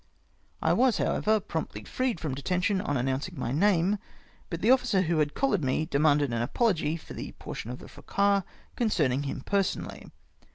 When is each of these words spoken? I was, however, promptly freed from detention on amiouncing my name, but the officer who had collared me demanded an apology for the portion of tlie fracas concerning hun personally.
I 0.63 0.73
was, 0.73 0.97
however, 0.97 1.39
promptly 1.39 1.83
freed 1.83 2.19
from 2.19 2.33
detention 2.33 2.81
on 2.81 2.95
amiouncing 2.97 3.37
my 3.37 3.51
name, 3.51 3.99
but 4.49 4.61
the 4.61 4.71
officer 4.71 5.01
who 5.03 5.19
had 5.19 5.35
collared 5.35 5.63
me 5.63 5.85
demanded 5.85 6.33
an 6.33 6.41
apology 6.41 6.97
for 6.97 7.13
the 7.13 7.33
portion 7.33 7.69
of 7.69 7.77
tlie 7.77 7.87
fracas 7.89 8.43
concerning 8.75 9.21
hun 9.21 9.41
personally. 9.41 10.09